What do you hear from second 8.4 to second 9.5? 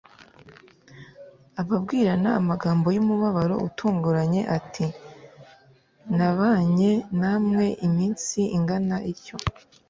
ingana ityo